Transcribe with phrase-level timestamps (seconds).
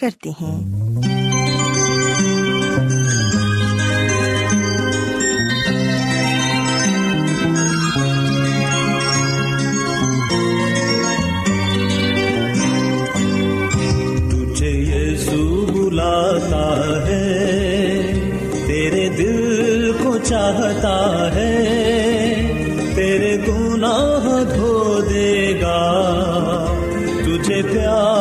[0.00, 0.58] کرتے ہیں۔
[14.30, 16.66] تجھے یسو بلاتا
[17.06, 18.12] ہے،
[18.66, 20.98] تیرے دل کو چاہتا
[21.34, 21.56] ہے،
[22.94, 25.80] تیرے گناہ دھو دے گا۔
[27.24, 28.19] تجھے پیار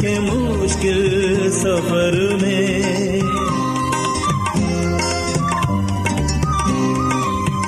[0.00, 2.82] کے مشکل سفر میں۔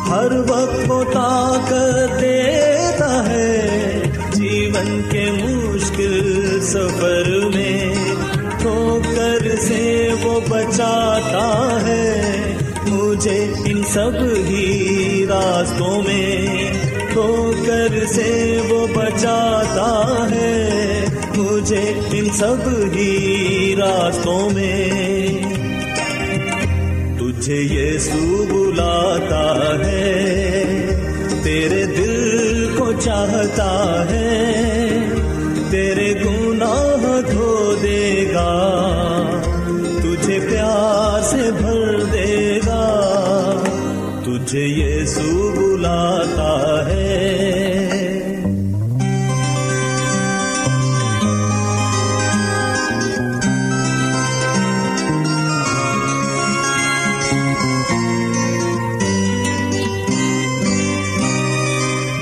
[0.08, 4.02] ہر وقت وہ طاقت دیتا ہے
[4.32, 7.94] جیون کے مشکل سفر میں۔
[8.62, 12.22] ٹھوکر سے وہ بچاتا ہے
[12.86, 14.12] مجھے ان سب
[14.48, 16.46] ہی راستوں میں۔
[17.12, 20.67] ٹھوکر سے وہ بچاتا ہے
[21.58, 24.88] مجھے ان سب ہی راستوں میں۔
[27.19, 30.24] تجھے یسوع بلاتا ہے،
[31.42, 34.54] تیرے دل کو چاہتا ہے،
[35.70, 38.80] تیرے گناہ دھو دے گا۔
[40.02, 42.84] تجھے پیار سے بھر دے گا۔
[44.25, 47.07] تجھے یسوع بلاتا ہے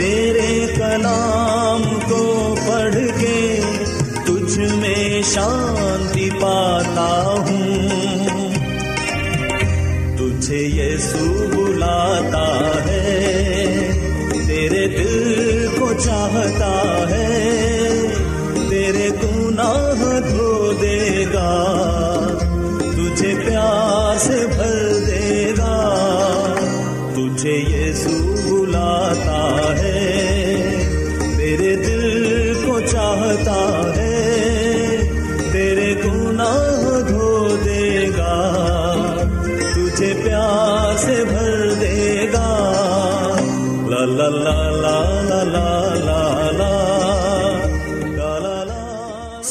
[0.00, 3.60] تیرے کلام کو پڑھ کے
[4.26, 5.79] تجھ میں شانتی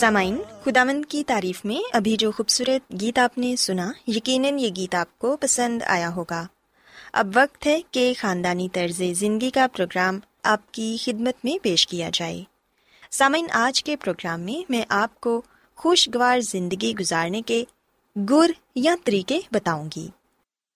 [0.10, 4.96] سامعین خدامند کی تعریف میں ابھی جو خوبصورت گیت آپ نے سنا، یقیناً یہ گیت
[4.96, 6.48] آپ کو پسند آیا ہوگا۔
[7.14, 12.10] اب وقت ہے کہ خاندانی طرز زندگی کا پروگرام آپ کی خدمت میں پیش کیا
[12.14, 12.44] جائے۔
[13.12, 15.42] سامعین، آج کے پروگرام میں میں آپ کو
[15.76, 17.64] خوشگوار زندگی گزارنے کے
[18.30, 20.08] گر یا طریقے بتاؤں گی۔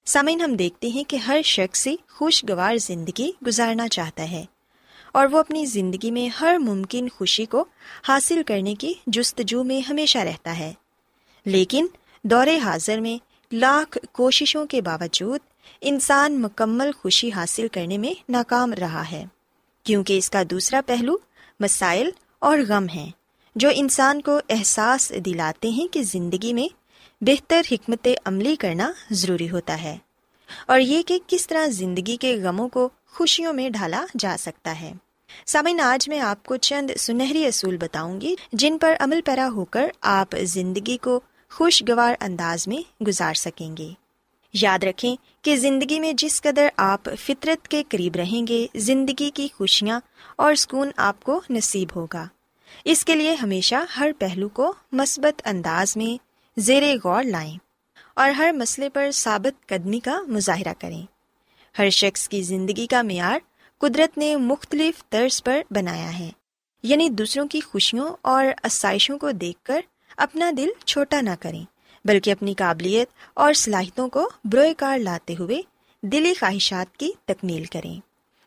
[0.05, 4.45] سامعین، ہم دیکھتے ہیں کہ ہر شخص خوشگوار زندگی گزارنا چاہتا ہے۔
[5.13, 7.65] اور وہ اپنی زندگی میں ہر ممکن خوشی کو
[8.07, 10.73] حاصل کرنے کی جستجو میں ہمیشہ رہتا ہے۔
[11.45, 11.87] لیکن
[12.23, 13.17] دور حاضر میں
[13.55, 15.39] لاکھ کوششوں کے باوجود
[15.81, 19.25] انسان مکمل خوشی حاصل کرنے میں ناکام رہا ہے۔
[19.83, 21.15] کیونکہ اس کا دوسرا پہلو
[21.59, 22.09] مسائل
[22.39, 23.11] اور غم ہیں،
[23.55, 26.67] جو انسان کو احساس دلاتے ہیں کہ زندگی میں
[27.21, 29.97] بہتر حکمت عملی کرنا ضروری ہوتا ہے۔
[30.67, 34.93] اور یہ کہ کس طرح زندگی کے غموں کو خوشیوں میں ڈھالا جا سکتا ہے۔
[35.45, 39.65] سامعین، آج میں آپ کو چند سنہری اصول بتاؤں گی جن پر عمل پیرا ہو
[39.65, 41.19] کر آپ زندگی کو
[41.51, 43.89] خوشگوار انداز میں گزار سکیں گے۔
[44.53, 49.47] یاد رکھیں کہ زندگی میں جس قدر آپ فطرت کے قریب رہیں گے، زندگی کی
[49.57, 49.99] خوشیاں
[50.35, 52.27] اور سکون آپ کو نصیب ہوگا۔
[52.85, 56.23] اس کے لیے ہمیشہ ہر پہلو کو مثبت انداز میں
[56.59, 57.57] زیر غور لائیں
[58.13, 61.12] اور ہر مسئلے پر ثابت قدمی کا مظاہرہ کریں۔
[61.79, 63.39] ہر شخص کی زندگی کا معیار
[63.77, 66.29] قدرت نے مختلف طرز پر بنایا ہے۔
[66.83, 69.81] یعنی دوسروں کی خوشیوں اور آسائشوں کو دیکھ کر
[70.17, 71.65] اپنا دل چھوٹا نہ کریں،
[72.05, 75.61] بلکہ اپنی قابلیت اور صلاحیتوں کو بروئے کار لاتے ہوئے
[76.03, 77.99] دلی خواہشات کی تکمیل کریں۔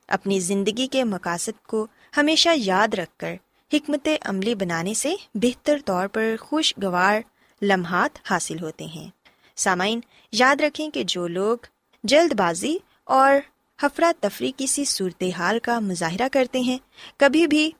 [0.08, 1.86] اپنی زندگی کے مقاصد کو
[2.16, 3.34] ہمیشہ یاد رکھ کر
[3.72, 7.20] حکمت عملی بنانے سے بہتر طور پر خوشگوار
[7.62, 9.08] لمحات حاصل ہوتے ہیں۔
[9.56, 10.00] سامعین،
[10.32, 11.56] یاد رکھیں کہ جو لوگ
[12.04, 13.34] جلد بازی اور
[13.82, 16.78] ہفرا تفری کسی صورتحال کا مظاہرہ کرتے ہیں،
[17.16, 17.70] کبھی بھی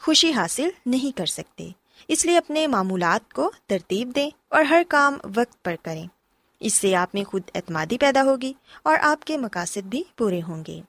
[0.00, 1.70] خوشی حاصل نہیں کر سکتے۔
[2.08, 6.06] اس لیے اپنے معمولات کو ترتیب دیں اور ہر کام وقت پر کریں۔
[6.60, 8.52] اس سے آپ میں خود اعتمادی پیدا ہوگی
[8.82, 10.80] اور آپ کے مقاصد بھی پورے ہوں گے۔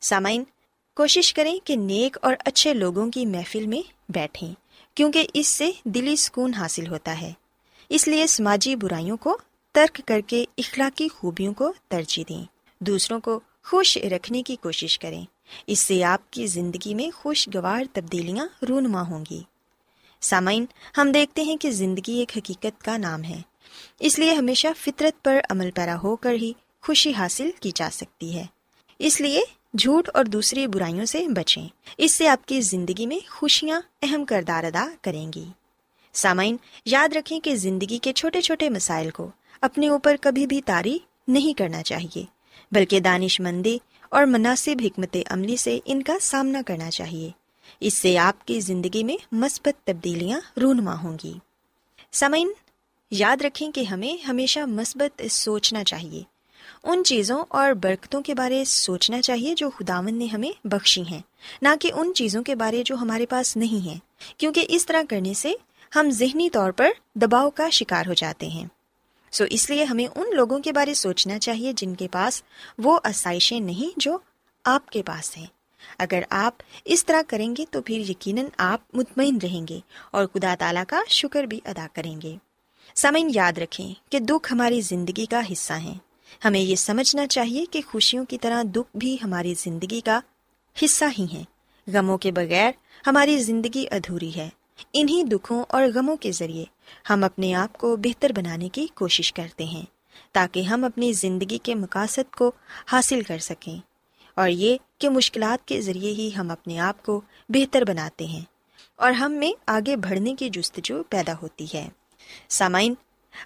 [0.00, 0.44] سامعین،
[0.96, 4.54] کوشش کریں کہ نیک اور اچھے لوگوں کی محفل میں بیٹھیں،
[4.94, 7.32] کیونکہ اس سے دلی سکون حاصل ہوتا ہے۔
[7.88, 9.38] اس لیے سماجی برائیوں کو
[9.72, 15.24] ترک کر کے اخلاقی خوبیوں کو ترجیح دیں۔ دوسروں کو خوش رکھنے کی کوشش کریں۔
[15.66, 19.42] اس سے آپ کی زندگی میں خوشگوار تبدیلیاں رونما ہوں گی۔
[20.20, 20.66] سامعین،
[20.98, 23.40] ہم دیکھتے ہیں کہ زندگی ایک حقیقت کا نام ہے۔
[24.00, 28.34] اس لیے ہمیشہ فطرت پر عمل پیرا ہو کر ہی خوشی حاصل کی جا سکتی
[28.34, 28.44] ہے۔
[28.98, 29.40] اس لیے
[29.78, 31.68] جھوٹ اور دوسری برائیوں سے بچیں۔
[31.98, 35.44] اس سے آپ کی زندگی میں خوشیاں اہم کردار ادا کریں گی۔
[36.12, 39.30] سامعین، یاد رکھیں کہ زندگی کے چھوٹے چھوٹے مسائل کو
[39.60, 40.98] اپنے اوپر کبھی بھی تاری
[41.28, 42.39] نہیں کرنا چاہیے۔
[42.72, 43.78] بلکہ دانش مندی
[44.08, 47.30] اور مناسب حکمت عملی سے ان کا سامنا کرنا چاہیے۔
[47.80, 51.32] اس سے آپ کی زندگی میں مثبت تبدیلیاں رونما ہوں گی۔
[52.12, 52.52] سمعین
[53.10, 56.22] یاد رکھیں کہ ہمیں ہمیشہ مثبت سوچنا چاہیے۔
[56.84, 61.20] ان چیزوں اور برکتوں کے بارے سوچنا چاہیے جو خداون نے ہمیں بخشی ہیں،
[61.62, 63.98] نہ کہ ان چیزوں کے بارے جو ہمارے پاس نہیں ہیں۔
[64.36, 65.52] کیونکہ اس طرح کرنے سے
[65.96, 68.66] ہم ذہنی طور پر دباؤ کا شکار ہو جاتے ہیں۔
[69.30, 72.42] سو اس لیے ہمیں ان لوگوں کے بارے سوچنا چاہیے جن کے پاس
[72.78, 74.18] وہ آسائشیں نہیں جو
[74.64, 75.46] آپ کے پاس ہیں۔
[75.98, 80.54] اگر آپ اس طرح کریں گے تو پھر یقیناً آپ مطمئن رہیں گے اور خدا
[80.58, 82.36] تعالیٰ کا شکر بھی ادا کریں گے۔
[82.94, 85.94] سمن یاد رکھیں کہ دکھ ہماری زندگی کا حصہ ہیں۔
[86.44, 90.20] ہمیں یہ سمجھنا چاہیے کہ خوشیوں کی طرح دکھ بھی ہماری زندگی کا
[90.84, 91.44] حصہ ہی ہیں۔
[91.92, 92.72] غموں کے بغیر
[93.06, 94.48] ہماری زندگی ادھوری ہے۔
[94.92, 96.64] انہیں دکھوں اور غموں کے ذریعے
[97.10, 99.84] ہم اپنے آپ کو بہتر بنانے کی کوشش کرتے ہیں
[100.32, 102.52] تاکہ ہم اپنی زندگی کے مقاصد کو
[102.92, 103.78] حاصل کر سکیں
[104.34, 108.44] اور یہ کہ مشکلات کے ذریعے ہی ہم اپنے آپ کو بہتر بناتے ہیں
[108.96, 111.88] اور ہم میں آگے بڑھنے کی جستجو پیدا ہوتی ہے۔
[112.48, 112.94] سامعین،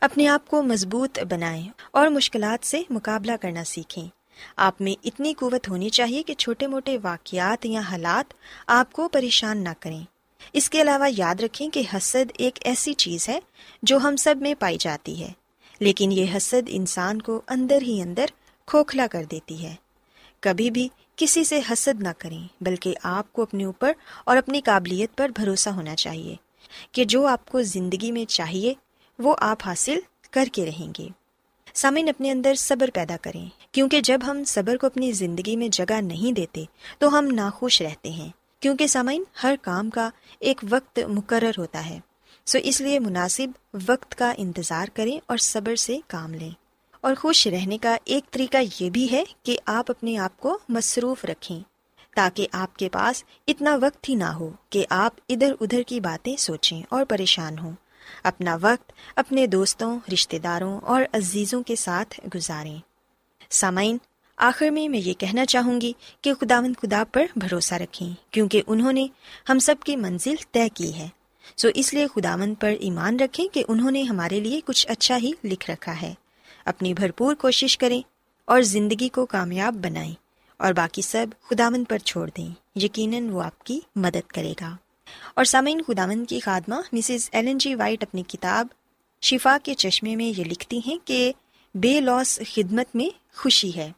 [0.00, 4.08] اپنے آپ کو مضبوط بنائیں اور مشکلات سے مقابلہ کرنا سیکھیں۔
[4.56, 8.34] آپ میں اتنی قوت ہونی چاہیے کہ چھوٹے موٹے واقعات یا حالات
[8.66, 10.04] آپ کو پریشان نہ کریں۔
[10.52, 13.38] اس کے علاوہ یاد رکھیں کہ حسد ایک ایسی چیز ہے
[13.82, 15.32] جو ہم سب میں پائی جاتی ہے،
[15.80, 18.26] لیکن یہ حسد انسان کو اندر ہی اندر
[18.66, 19.74] کھوکھلا کر دیتی ہے۔
[20.40, 23.92] کبھی بھی کسی سے حسد نہ کریں، بلکہ آپ کو اپنے اوپر
[24.24, 26.36] اور اپنی قابلیت پر بھروسہ ہونا چاہیے
[26.92, 28.74] کہ جو آپ کو زندگی میں چاہیے،
[29.18, 29.98] وہ آپ حاصل
[30.30, 31.08] کر کے رہیں گے۔
[31.74, 36.00] سامعین، اپنے اندر صبر پیدا کریں، کیونکہ جب ہم صبر کو اپنی زندگی میں جگہ
[36.00, 36.64] نہیں دیتے،
[36.98, 38.28] تو ہم ناخوش رہتے ہیں۔
[38.64, 42.00] کیونکہ سامعین، ہر کام کا ایک وقت مقرر ہوتا ہے۔
[42.46, 43.46] سو اس لیے مناسب
[43.88, 46.50] وقت کا انتظار کریں اور صبر سے کام لیں۔
[47.00, 51.24] اور خوش رہنے کا ایک طریقہ یہ بھی ہے کہ آپ اپنے آپ کو مصروف
[51.24, 51.60] رکھیں،
[52.16, 56.36] تاکہ آپ کے پاس اتنا وقت ہی نہ ہو کہ آپ ادھر ادھر کی باتیں
[56.36, 57.72] سوچیں اور پریشان ہوں۔
[58.22, 62.78] اپنا وقت اپنے دوستوں رشتے داروں اور عزیزوں کے ساتھ گزاریں۔
[63.50, 63.98] سامعین
[64.36, 68.92] آخر میں میں یہ کہنا چاہوں گی کہ خداون خدا پر بھروسہ رکھیں، کیونکہ انہوں
[68.92, 69.06] نے
[69.48, 71.08] ہم سب کی منزل طے کی ہے۔
[71.56, 75.30] سو اس لیے خداون پر ایمان رکھیں کہ انہوں نے ہمارے لیے کچھ اچھا ہی
[75.44, 76.14] لکھ رکھا ہے۔
[76.64, 78.02] اپنی بھرپور کوشش کریں
[78.44, 80.14] اور زندگی کو کامیاب بنائیں
[80.56, 84.76] اور باقی سب خداون پر چھوڑ دیں۔ یقیناً وہ آپ کی مدد کرے گا۔
[85.34, 88.66] اور سامعین خداون کی خادمہ مسز ایلن جی وائٹ اپنی کتاب
[89.22, 91.32] شفا کے چشمے میں یہ لکھتی ہیں کہ
[91.74, 93.92] بے لوس خدمت میں خوشی ہے۔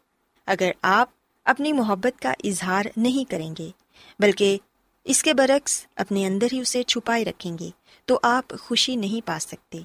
[0.46, 1.08] اگر آپ
[1.44, 3.70] اپنی محبت کا اظہار نہیں کریں گے،
[4.18, 4.58] بلکہ
[5.04, 7.70] اس کے برعکس اپنے اندر ہی اسے چھپائے رکھیں گے،
[8.04, 9.78] تو آپ خوشی نہیں پا سکتے۔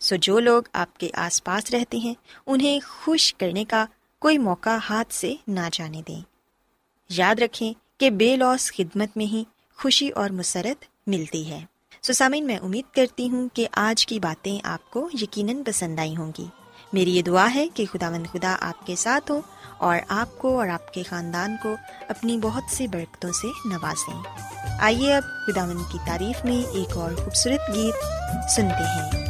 [0.00, 2.14] سو جو لوگ آپ کے آس پاس رہتے ہیں،
[2.46, 3.86] انہیں خوش کرنے کا
[4.18, 6.20] کوئی موقع ہاتھ سے نہ جانے دیں۔
[7.08, 9.44] یاد رکھیں کہ بے لوس خدمت میں ہی
[9.78, 11.64] خوشی اور مسرت ملتی ہے۔
[12.02, 16.16] سو سامعین، میں امید کرتی ہوں کہ آج کی باتیں آپ کو یقیناً پسند آئی
[16.16, 16.46] ہوں گی۔
[16.92, 19.40] میری یہ دعا ہے کہ خدا مند خدا آپ کے ساتھ ہو
[19.82, 21.76] اور آپ کو اور آپ کے خاندان کو
[22.08, 24.22] اپنی بہت سی برکتوں سے نوازیں۔
[24.80, 27.94] آئیے اب خدا مند کی تعریف میں ایک اور خوبصورت گیت
[28.50, 29.22] سنتے ہیں۔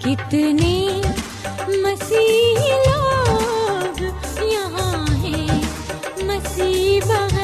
[0.00, 0.88] کتنے
[1.68, 4.02] مسیح لوگ
[4.42, 5.62] یہاں ہیں،
[6.24, 7.43] مسیح بغیر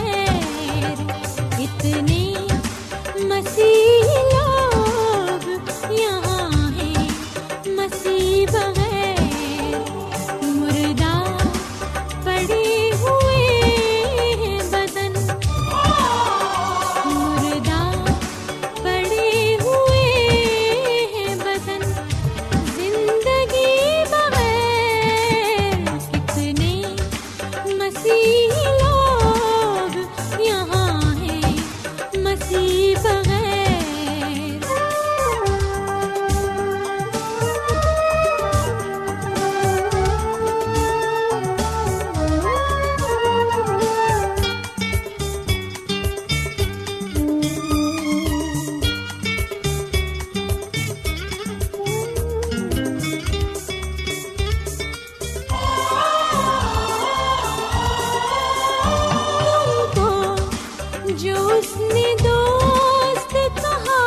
[61.48, 64.02] اس نے دوست کہا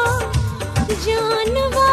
[1.06, 1.93] جانور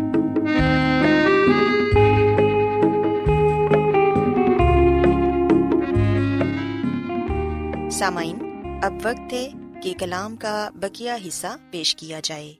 [8.01, 8.37] سامعین،
[8.83, 9.49] اب وقت ہے
[9.83, 12.53] کہ کلام کا بکیا حصہ پیش کیا جائے۔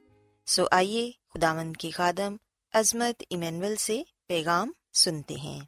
[0.46, 2.36] سو آئیے خداوند کی خادم
[2.74, 5.60] عظمت ایمینول سے پیغام سنتے ہیں۔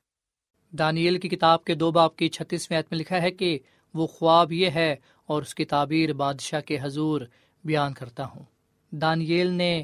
[0.71, 3.59] دانیل کی کتاب کے دو باپ کی چھتیس میں لکھا ہے کہ
[3.93, 7.21] وہ خواب یہ ہے اور اس کی تعبیر بادشاہ کے حضور
[7.63, 8.43] بیان کرتا ہوں۔
[8.91, 9.83] دانیل نے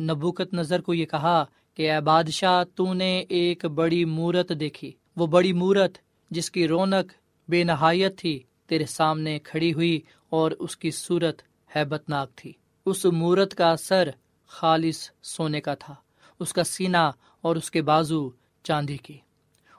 [0.00, 5.26] نبوکت نظر کو یہ کہا کہ اے بادشاہ، تو نے ایک بڑی مورت دیکھی۔ وہ
[5.26, 5.98] بڑی مورت
[6.30, 7.12] جس کی رونق
[7.48, 11.42] بے نہایت تھی تیرے سامنے کھڑی ہوئی اور اس کی صورت
[11.76, 12.52] ہیبت ناک تھی۔
[12.86, 14.10] اس مورت کا سر
[14.46, 15.94] خالص سونے کا تھا،
[16.40, 18.30] اس کا سینہ اور اس کے بازو
[18.62, 19.18] چاندی کی۔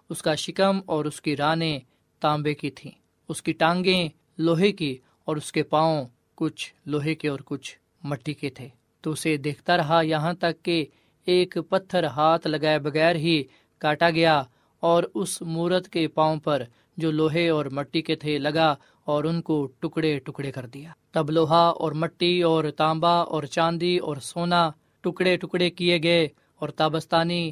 [0.09, 1.79] اس کا شکم اور اس کی رانیں
[2.19, 2.91] تانبے کی تھیں۔
[3.29, 8.33] اس کی ٹانگیں لوہے کی اور اس کے پاؤں کچھ لوہے کے اور کچھ مٹی
[8.33, 8.69] کے تھے۔
[9.01, 10.85] تو اسے دیکھتا رہا یہاں تک کہ
[11.25, 13.43] ایک پتھر ہاتھ لگائے بغیر ہی
[13.77, 14.43] کاٹا گیا
[14.79, 16.63] اور اس مورت کے پاؤں پر
[16.97, 18.75] جو لوہے اور مٹی کے تھے لگا
[19.05, 23.97] اور ان کو ٹکڑے ٹکڑے کر دیا۔ تب لوہا اور مٹی اور تانبا اور چاندی
[23.97, 27.51] اور سونا ٹکڑے ٹکڑے کیے گئے اور تابستانی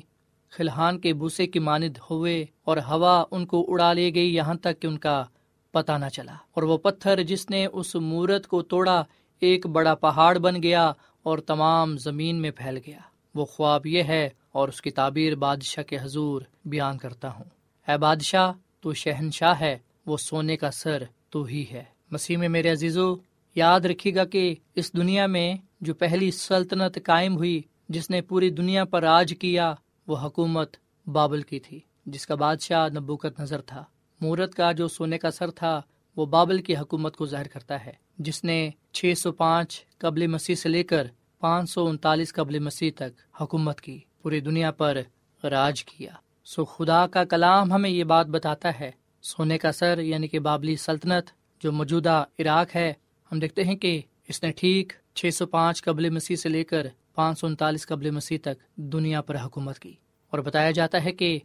[0.50, 4.82] خلحان کے بوسے کی ماند ہوئے اور ہوا ان کو اڑا لے گئی یہاں تک
[4.82, 5.24] کہ ان کا
[5.72, 9.04] پتہ نہ چلا۔ اور وہ پتھر جس نے اس مورت کو توڑا
[9.40, 10.92] ایک بڑا پہاڑ بن گیا
[11.24, 13.00] اور تمام زمین میں پھیل گیا۔
[13.36, 17.46] وہ خواب یہ ہے اور اس کی تعبیر بادشاہ کے حضور بیان کرتا ہوں۔
[17.88, 22.72] اے بادشاہ تو شہنشاہ ہے، وہ سونے کا سر تو ہی ہے۔ مسیح میں میرے
[22.72, 23.16] عزیزو،
[23.56, 28.50] یاد رکھیے گا کہ اس دنیا میں جو پہلی سلطنت قائم ہوئی، جس نے پوری
[28.50, 29.74] دنیا پر راج کیا،
[30.08, 33.84] وہ حکومت بابل کی تھی، جس کا بادشاہ نبوکت نظر تھا۔
[34.22, 35.82] مورت کا جو سونے کا سر تھا،
[36.16, 40.56] وہ بابل کی حکومت کو ظاہر کرتا ہے، جس نے چھ سو پانچ قبل مسیح
[40.56, 41.08] سے لے کر
[41.40, 44.98] پانچ سو انتالیس قبل مسیح تک حکومت کی، پوری دنیا پر
[45.44, 46.12] راج کیا۔
[46.50, 50.76] سو خدا کا کلام ہمیں یہ بات بتاتا ہے۔ سونے کا سر یعنی کہ بابلی
[50.76, 52.94] سلطنت جو موجودہ عراق ہے،
[53.32, 56.88] ہم دیکھتے ہیں کہ اس نے ٹھیک چھ سو پانچ قبل مسیح سے لے کر
[57.16, 59.94] پانچ سو انتالیس قبل مسیح تک دنیا پر حکومت کی۔
[60.30, 61.40] اور بتایا جاتا ہے کہ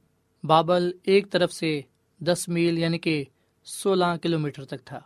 [0.45, 1.81] بابل ایک طرف سے
[2.19, 3.25] دس میل یعنی کہ
[3.65, 5.01] سولہ کلو میٹر تک تھا۔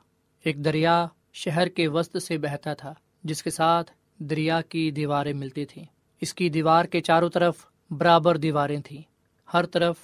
[0.45, 5.65] ایک دریا شہر کے وسط سے بہتا تھا، جس کے ساتھ دریا کی دیواریں ملتی
[5.65, 5.85] تھیں۔
[6.21, 7.57] اس کی دیوار کے چاروں طرف
[7.91, 9.03] برابر دیواریں تھیں۔
[9.55, 9.97] ہر طرف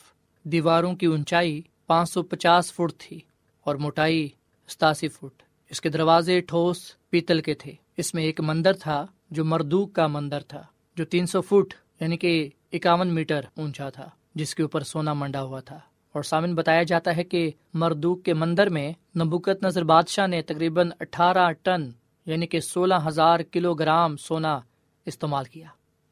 [0.43, 3.21] دیواروں کی اونچائی پانچ سو پچاس فٹ تھی
[3.65, 4.29] اور موٹائی
[4.69, 9.45] ستاسی فٹ۔ اس کے دروازے ٹھوس پیتل کے تھے۔ اس میں ایک مندر تھا جو
[9.45, 10.63] مردوک کا مندر تھا،
[10.97, 15.43] جو تین سو فٹ یعنی کہ اکاون میٹر اونچا تھا، جس کے اوپر سونا منڈا
[15.43, 15.81] ہوا تھا۔
[16.13, 18.93] اور سامن بتایا جاتا ہے کہ مردوک کے مندر میں
[19.25, 21.91] نبوکت نظر بادشاہ نے تقریباً اٹھارہ ٹن
[22.27, 24.61] یعنی کہ سولہ ہزار کلو گرام سونا
[25.07, 25.67] استعمال کیا۔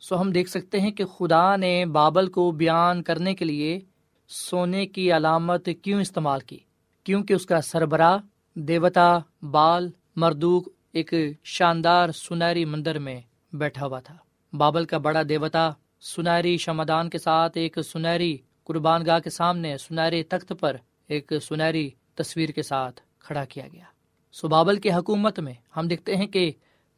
[0.09, 3.81] سو ہم دیکھ سکتے ہیں کہ خدا نے بابل کو بیان کرنے کے لیے
[4.29, 6.59] سونے کی علامت کیوں استعمال کی؟
[7.05, 8.19] کیونکہ اس کا سربراہ
[8.55, 13.21] دیوتا بال مردوک ایک شاندار سنہری مندر میں
[13.53, 14.17] بیٹھا ہوا تھا۔
[14.57, 20.23] بابل کا بڑا دیوتا سنہری شمدان کے ساتھ ایک سنہری قربان گاہ کے سامنے سنہرے
[20.23, 20.77] تخت پر
[21.09, 23.85] ایک سنہری تصویر کے ساتھ کھڑا کیا گیا۔
[24.33, 26.53] سو بابل کی حکومت میں ہم دیکھتے ہیں کہ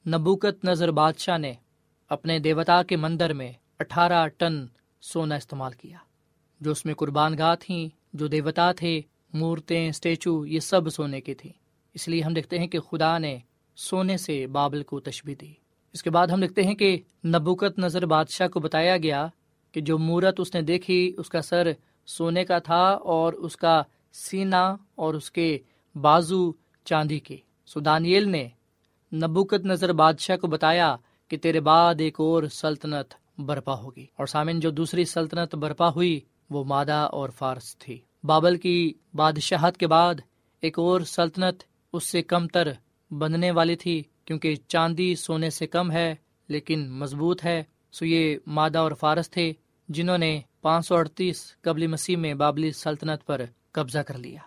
[0.06, 1.52] نبوکت نظر بادشاہ نے
[2.10, 4.64] اپنے دیوتا کے مندر میں اٹھارہ ٹن
[5.02, 5.98] سونا استعمال کیا،
[6.60, 9.00] جو اس میں قربان گاہ تھیں، جو دیوتا تھے،
[9.34, 11.52] مورتیں اسٹیچو یہ سب سونے کی تھیں
[11.94, 13.36] اس لیے ہم دیکھتے ہیں کہ خدا نے
[13.76, 15.52] سونے سے بابل کو تشبی دی۔
[15.94, 19.26] اس کے بعد ہم دیکھتے ہیں کہ نبوکت نظر بادشاہ کو بتایا گیا
[19.74, 21.72] کہ جو مورت اس نے دیکھی، اس کا سر
[22.06, 24.64] سونے کا تھا اور اس کا سینا
[24.94, 25.58] اور اس کے
[25.94, 26.52] بازو
[26.84, 27.36] چاندی کے۔
[27.66, 28.48] سدانیل نے
[29.12, 30.94] نبوکت نظر بادشاہ کو بتایا
[31.28, 36.20] کہ تیرے بعد ایک اور سلطنت برپا ہوگی۔ اور سامن، جو دوسری سلطنت برپا ہوئی،
[36.50, 40.14] وہ مادہ اور فارس تھی۔ بابل کی بادشاہت کے بعد
[40.60, 42.68] ایک اور سلطنت اس سے کم تر
[43.10, 46.14] بننے والی تھی، کیونکہ چاندی سونے سے کم ہے،
[46.48, 49.52] لیکن مضبوط ہے۔ سو یہ مادہ اور فارس تھے،
[49.88, 53.40] جنہوں نے پانچ سو اڑتیس قبل مسیح میں بابلی سلطنت پر
[53.72, 54.40] قبضہ کر لیا۔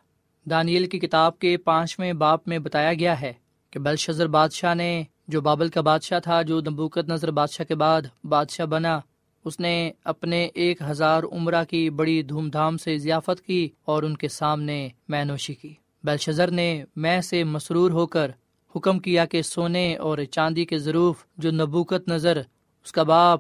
[0.50, 3.34] دانیل کی کتاب کے پانچویں باپ میں بتایا گیا ہے
[3.72, 8.02] کہ بلشزر بادشاہ نے جو بابل کا بادشاہ تھا، جو نبوکت نظر بادشاہ کے بعد
[8.24, 9.00] بادشاہ بنا،
[9.46, 14.18] اس نے اپنے ایک ہزار عمرہ کی بڑی دھوم دھام سے ضیافت کی اور ان
[14.18, 18.32] کے سامنے مینوشی کی۔ بلشزر نے میں سے مسرور ہو کر
[18.76, 22.38] حکم کیا کہ سونے اور چاندی کے ضروف جو نبوکت نظر،
[22.84, 23.40] اس کا باپ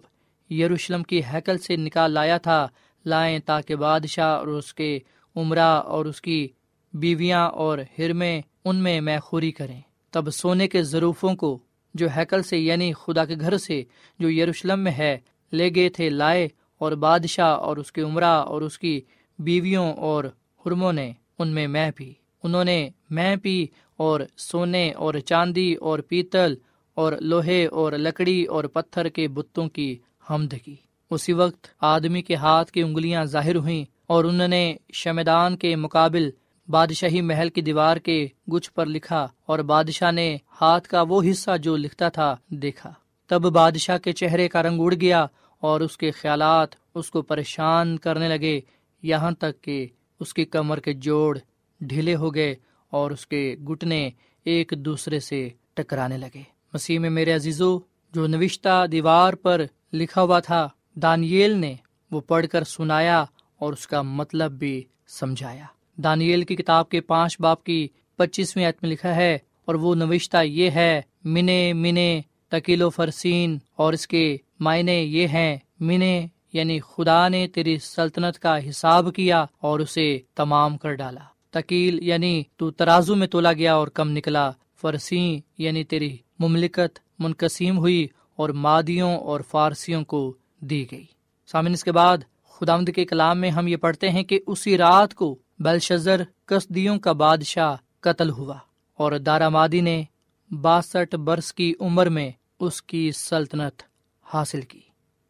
[0.51, 2.67] یروشلم کی حیکل سے نکال لایا تھا،
[3.05, 4.99] لائیں تاکہ بادشاہ اور اس کے
[5.35, 6.47] عمرہ اور اس کی
[6.93, 11.59] بیویاں اور ہرمیں ان میں میں خوری کریں۔ تب سونے کے ضروفوں کو
[11.97, 13.83] جو ہیکل سے یعنی خدا کے گھر سے
[14.19, 15.17] جو یروشلم میں ہے،
[15.53, 19.01] لے گئے تھے لائے اور بادشاہ اور اس کے عمرہ اور اس کی
[19.39, 20.23] بیویوں اور
[20.65, 22.11] حرموں نے ان میں میں پی۔
[22.43, 23.65] انہوں نے میں پی
[23.97, 26.55] اور سونے اور چاندی اور پیتل
[26.95, 29.95] اور لوہے اور لکڑی اور پتھر کے بتوں کی
[30.29, 30.75] حمد کی۔
[31.09, 36.29] اسی وقت آدمی کے ہاتھ کی انگلیاں ظاہر ہوئیں اور انہوں نے شمدان کے مقابل
[36.69, 41.57] بادشاہی محل کی دیوار کے گچھ پر لکھا اور بادشاہ نے ہاتھ کا وہ حصہ
[41.57, 42.93] جو لکھتا تھا دیکھا۔
[43.27, 45.25] تب بادشاہ کے چہرے کا رنگ اڑ گیا
[45.59, 48.61] اور اس کے خیالات اس کو پریشان کرنے لگے۔
[49.01, 49.87] یہاں تک کہ
[50.19, 51.39] اس کی کمر کے جوڑ
[51.81, 52.55] ڈھیلے ہو گئے
[52.89, 54.09] اور اس کے گٹنے
[54.43, 56.41] ایک دوسرے سے ٹکرانے لگے۔
[56.73, 57.79] مسیح میں میرے عزیزو،
[58.13, 59.61] جو نوشتہ دیوار پر
[59.93, 61.75] لکھا ہوا تھا، دانیل نے
[62.11, 63.25] وہ پڑھ کر سنایا
[63.57, 65.65] اور اس کا مطلب بھی سمجھایا۔
[66.03, 70.37] دانیل کی کتاب کے پانچ باپ کی پچیسویں عت میں لکھا ہے اور وہ نوشتہ
[70.43, 76.79] یہ ہے، منے منے، تکیل و فرسین، اور اس کے معنی یہ ہیں، منے یعنی
[76.79, 82.71] خدا نے تیری سلطنت کا حساب کیا اور اسے تمام کر ڈالا۔ تکیل یعنی تو
[82.71, 89.17] ترازو میں تولا گیا اور کم نکلا، فرسین یعنی تیری مملکت منقسم ہوئی اور مادیوں
[89.17, 91.05] اور فارسیوں کو دی گئی۔
[91.51, 92.17] سامن اس کے بعد
[92.51, 97.11] خدامد کے کلام میں ہم یہ پڑھتے ہیں کہ اسی رات کو بلشزر کسدیوں کا
[97.11, 98.57] بادشاہ قتل ہوا
[98.93, 100.03] اور دارا مادی نے
[100.51, 103.81] باسٹھ برس کی عمر میں اس کی سلطنت
[104.23, 104.79] حاصل کی۔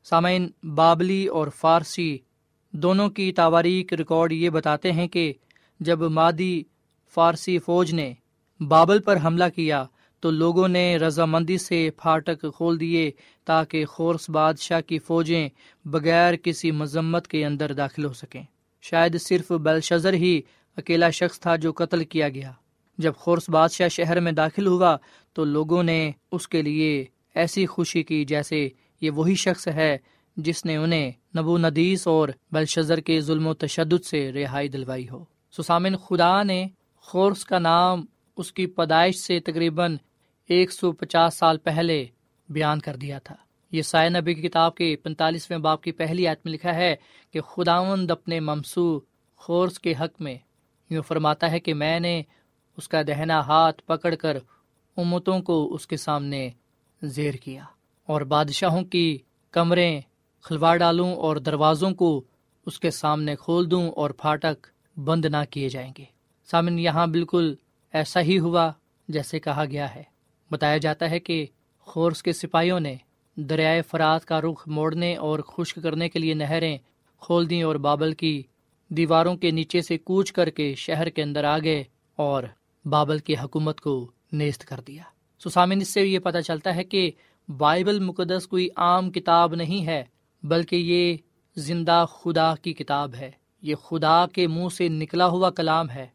[0.04, 2.18] سامعین، بابلی اور فارسی
[2.72, 5.34] دونوں کی تاواریک ریکارڈ یہ بتاتے ہیں کہ
[5.80, 6.64] جب مادی
[7.14, 8.14] فارسی فوج نے
[8.60, 9.86] بابل پر حملہ کیا
[10.20, 13.12] تو لوگوں نے رضامندی سے پھاٹک کھول دیے
[13.46, 15.50] تاکہ خورس بادشاہ کی فوجیں
[15.86, 18.44] بغیر کسی مذمت کے اندر داخل ہو سکیں۔
[18.90, 20.42] شاید صرف بلشزر ہی
[20.78, 22.52] اکیلا شخص تھا جو قتل کیا گیا۔
[22.98, 24.98] جب خورس بادشاہ شہر میں داخل ہوا
[25.34, 28.70] تو لوگوں نے اس کے لیے ایسی خوشی کی جیسے
[29.02, 29.98] یہ وہی شخص ہے
[30.38, 35.24] جس نے انہیں نبو ندیس اور بلشزر کے ظلم و تشدد سے رہائی دلوائی ہو۔
[35.52, 38.06] سسامن خدا نے خورس کا نام
[38.38, 39.98] اس کی پیدائش سے تقریباً
[40.50, 42.06] ایک سو پچاس سال پہلے
[42.50, 43.36] بیان کر دیا تھا۔
[43.78, 46.96] یہ سائے نبی کی کتاب کے پینتالیسویں باپ کی پہلی آیت میں لکھا ہے
[47.32, 49.00] کہ خداوند اپنے ممسو
[49.36, 50.36] خورس کے حق میں
[50.90, 52.22] یوں فرماتا ہے کہ میں نے
[52.78, 54.38] اس کا دہنا ہاتھ پکڑ کر
[54.98, 56.50] امتوں کو اس کے سامنے
[57.02, 57.64] زیر کیا
[58.06, 59.18] اور بادشاہوں کی
[59.52, 60.02] کمریں
[60.44, 62.24] کھلوا ڈالوں اور دروازوں کو
[62.66, 64.68] اس کے سامنے کھول دوں اور پھاٹک
[65.00, 66.04] بند نہ کیے جائیں گے۔
[66.52, 67.56] سامن، یہاں بالکل
[67.94, 68.72] ایسا ہی ہوا
[69.08, 70.04] جیسے کہا گیا ہے۔
[70.52, 71.46] بتایا جاتا ہے کہ
[71.80, 72.96] خورس کے سپاہیوں نے
[73.38, 76.78] دریائے فرات کا رخ موڑنے اور خشک کرنے کے لیے نہریں
[77.20, 78.44] کھول دیں اور بابل کی
[78.90, 81.84] دیواروں کے نیچے سے کوچ کر کے شہر کے اندر آ گئے
[82.16, 82.44] اور
[82.86, 85.04] بابل کی حکومت کو نیست کر دیا۔
[85.46, 87.12] سسامن، اس سے یہ پتہ چلتا ہے کہ
[87.58, 90.04] بائبل مقدس کوئی عام کتاب نہیں ہے،
[90.44, 91.18] بلکہ یہ
[91.56, 96.08] زندہ خدا کی کتاب ہے۔ یہ خدا کے منہ سے نکلا ہوا کلام ہے۔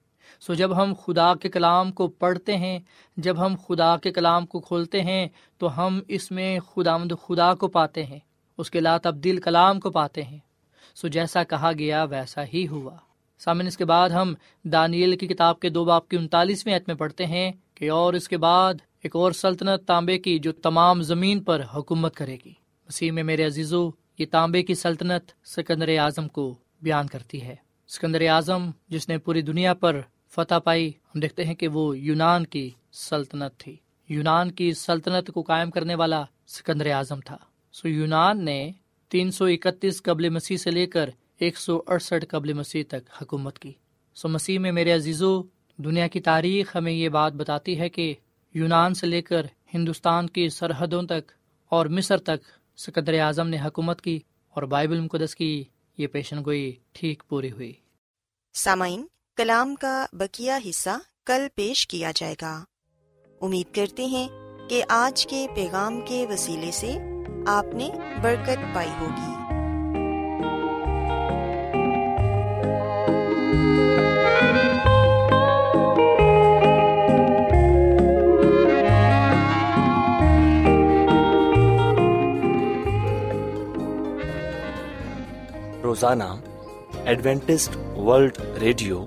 [0.46, 2.78] سو جب ہم خدا کے کلام کو پڑھتے ہیں،
[3.16, 5.28] جب ہم خدا کے کلام کو کھولتے ہیں،
[5.59, 8.18] تو ہم اس میں خدا مد خدا کو پاتے ہیں،
[8.59, 10.38] اس کے لا تبدیل کلام کو پاتے ہیں۔
[10.94, 12.96] سو جیسا کہا گیا، ویسا ہی ہوا۔
[13.38, 16.96] سامن، اس کے بعد ہم دانیل کی کتاب کے دو باپ کی انتالیسویں عت میں
[16.96, 21.42] پڑھتے ہیں کہ اور اس کے بعد ایک اور سلطنت تانبے کی جو تمام زمین
[21.42, 22.52] پر حکومت کرے گی۔
[22.88, 27.55] مسیح میں میرے عزیزو، یہ تانبے کی سلطنت سکندر اعظم کو بیان کرتی ہے۔
[27.88, 30.00] سکندر اعظم، جس نے پوری دنیا پر
[30.35, 33.77] فتح پائی۔ ہم دیکھتے ہیں کہ وہ یونان کی سلطنت تھی۔
[34.09, 37.37] یونان کی سلطنت کو قائم کرنے والا سکندر اعظم تھا۔
[37.73, 38.73] سو یونان نے
[39.09, 43.59] تین سو اکتیس قبل مسیح سے لے کر ایک سو اڑسٹھ قبل مسیح تک حکومت
[43.59, 43.73] کی۔
[44.14, 45.42] سو مسیح میں میرے عزیزو،
[45.77, 48.14] دنیا کی تاریخ ہمیں یہ بات بتاتی ہے کہ
[48.55, 51.33] یونان سے لے کر ہندوستان کی سرحدوں تک
[51.68, 52.45] اور مصر تک
[52.77, 55.64] سکندر اعظم نے حکومت کی اور بائبل مقدس کی
[55.99, 57.73] یہ پیشن گوئی ٹھیک پوری ہوئی۔
[58.55, 60.90] سامعین کلام کا بکیا حصہ
[61.27, 62.64] کل پیش کیا جائے گا۔
[63.40, 64.29] امید کرتے ہیں
[64.68, 66.99] کہ آج کے پیغام کے وسیلے سے
[67.47, 67.88] آپ نے
[68.23, 69.33] برکت پائی ہوگی۔
[85.83, 86.25] روزانہ
[87.05, 89.07] ایڈوینٹسٹ ورلڈ ریڈیو